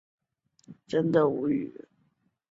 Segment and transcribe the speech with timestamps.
[0.03, 1.87] 而后者亦选择了出国留学。